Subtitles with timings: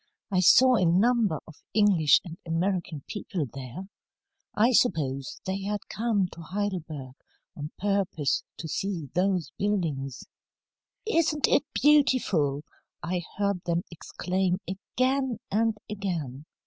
[0.31, 3.87] I saw a number of English and American people there.
[4.55, 7.13] I suppose they had come to Heidelberg
[7.55, 10.23] on purpose to see those buildings.
[11.05, 12.63] "'Isn't it beautiful!'
[13.03, 16.47] I heard them exclaim again and again.